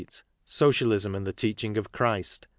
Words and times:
Socialism 0.45 1.13
and 1.13 1.27
the 1.27 1.31
Teaching 1.31 1.75
0! 1.75 1.85
Clirist. 1.93 2.47